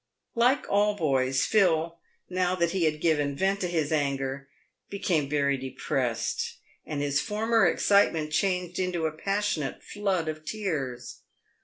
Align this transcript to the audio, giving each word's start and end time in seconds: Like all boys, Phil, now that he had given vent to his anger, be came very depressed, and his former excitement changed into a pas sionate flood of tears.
Like 0.33 0.67
all 0.67 0.95
boys, 0.95 1.45
Phil, 1.45 1.99
now 2.27 2.55
that 2.55 2.71
he 2.71 2.85
had 2.85 3.01
given 3.01 3.35
vent 3.35 3.61
to 3.61 3.67
his 3.67 3.91
anger, 3.91 4.49
be 4.89 4.97
came 4.97 5.29
very 5.29 5.57
depressed, 5.57 6.55
and 6.87 7.03
his 7.03 7.21
former 7.21 7.67
excitement 7.67 8.31
changed 8.31 8.79
into 8.79 9.05
a 9.05 9.11
pas 9.11 9.45
sionate 9.45 9.83
flood 9.83 10.27
of 10.27 10.43
tears. 10.43 11.17